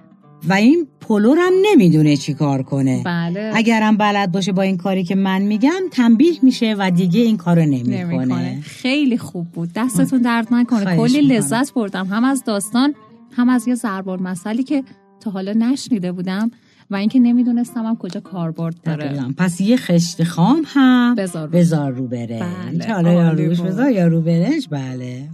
و 0.47 0.53
این 0.53 0.87
پلو 1.01 1.35
رو 1.35 1.41
هم 1.41 1.53
نمی‌دونه 1.71 2.17
چی 2.17 2.33
کار 2.33 2.63
کنه. 2.63 3.01
بله. 3.05 3.51
اگرم 3.53 3.97
بلد 3.97 4.31
باشه 4.31 4.51
با 4.51 4.61
این 4.61 4.77
کاری 4.77 5.03
که 5.03 5.15
من 5.15 5.41
میگم 5.41 5.81
تنبیه 5.91 6.33
میشه 6.41 6.75
و 6.79 6.91
دیگه 6.91 7.21
این 7.21 7.37
کارو 7.37 7.61
نمی‌کنه. 7.61 8.05
نمی‌کنه. 8.05 8.61
خیلی 8.61 9.17
خوب 9.17 9.47
بود. 9.47 9.69
دستتون 9.75 10.21
درد 10.21 10.47
نکنه. 10.51 10.97
کلی. 10.97 11.21
لذت 11.21 11.73
بردم. 11.73 12.05
هم 12.05 12.23
از 12.23 12.43
داستان 12.43 12.95
هم 13.31 13.49
از 13.49 13.67
یه 13.67 13.75
ضربال 13.75 14.21
مسئله 14.21 14.63
که 14.63 14.83
تا 15.19 15.31
حالا 15.31 15.53
نشنیده 15.53 16.11
بودم 16.11 16.51
و 16.91 16.95
اینکه 16.95 17.19
نمی‌دونستم 17.19 17.85
هم 17.85 17.95
کجا 17.95 18.19
کاربرد 18.19 18.75
داره. 18.83 19.05
دقیقاً. 19.05 19.33
پس 19.37 19.61
یه 19.61 19.77
خشت 19.77 20.23
خام 20.23 20.63
هم 20.65 21.15
بذار 21.15 21.45
رو. 21.45 21.51
بذار 21.51 21.91
رو 21.91 22.07
برنج. 22.07 22.83
بله، 22.83 22.93
حالا 22.93 23.13
یا 23.13 23.31
روش. 23.31 23.59
بذار 23.59 23.91
یا 23.91 24.07
رو 24.07 24.21
برنج؟ 24.21 24.67
بله. 24.69 25.29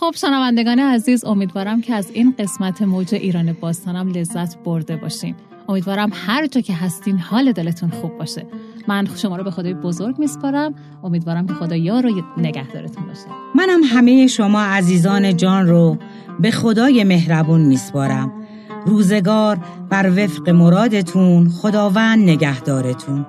خب 0.00 0.12
شنوندگان 0.14 0.78
عزیز 0.78 1.24
امیدوارم 1.24 1.80
که 1.80 1.94
از 1.94 2.10
این 2.10 2.34
قسمت 2.38 2.82
موج 2.82 3.14
ایران 3.14 3.52
باستانم 3.60 4.08
لذت 4.08 4.58
برده 4.58 4.96
باشین. 4.96 5.34
امیدوارم 5.68 6.10
هر 6.14 6.46
جا 6.46 6.60
که 6.60 6.74
هستین 6.74 7.18
حال 7.18 7.52
دلتون 7.52 7.90
خوب 7.90 8.18
باشه. 8.18 8.46
من 8.88 9.08
شما 9.16 9.36
رو 9.36 9.44
به 9.44 9.50
خدای 9.50 9.74
بزرگ 9.74 10.18
میسپارم. 10.18 10.74
امیدوارم 11.04 11.46
که 11.46 11.54
خدا 11.54 11.76
یار 11.76 12.06
و 12.06 12.22
نگهدارتون 12.36 13.06
باشه. 13.06 13.26
منم 13.54 13.80
همه 13.84 14.26
شما 14.26 14.60
عزیزان 14.62 15.36
جان 15.36 15.66
رو 15.66 15.98
به 16.40 16.50
خدای 16.50 17.04
مهربون 17.04 17.60
میسپارم. 17.60 18.32
روزگار 18.86 19.58
بر 19.90 20.10
وفق 20.10 20.50
مرادتون 20.50 21.48
خداوند 21.48 22.28
نگهدارتون. 22.28 23.26